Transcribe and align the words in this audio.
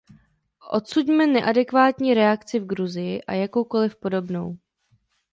Odsuďme 0.71 1.27
neadekvátní 1.27 2.13
reakci 2.13 2.59
v 2.59 2.65
Gruzii 2.65 3.21
a 3.21 3.33
jakoukoliv 3.33 3.95
podobnou. 3.95 4.57